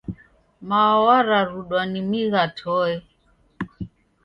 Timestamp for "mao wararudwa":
0.67-1.81